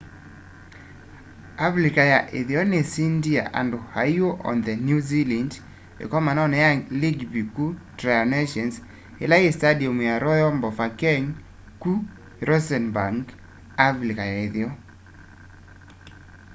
[1.65, 5.51] avilika ya itheo nisindie andu aiu on the new zealand
[6.03, 6.69] ikomanoni ya
[7.01, 7.65] langibi ku
[7.97, 8.75] tri nations
[9.23, 11.25] ila yi standium ya royal bafokeng
[11.81, 11.91] ku
[12.47, 13.25] rustenburg
[13.85, 14.71] avilika ya itheo